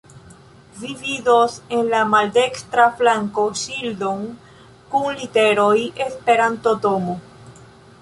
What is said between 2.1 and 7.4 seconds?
maldekstra flanko ŝildon kun literoj "Esperanto-Domo".